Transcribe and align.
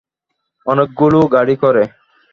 অনেকগুলো 0.67 1.19
গাড়ি 1.33 1.55
করে। 1.55 1.83